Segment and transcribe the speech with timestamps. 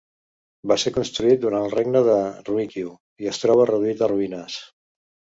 [0.69, 2.15] Va ser construït durant el Regne de
[2.47, 2.93] Ryūkyū
[3.25, 4.57] i es troba reduït a ruïnes.